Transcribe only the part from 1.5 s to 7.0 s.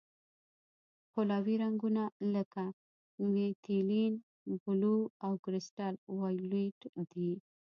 رنګونه لکه میتیلین بلو او کرسټل وایولېټ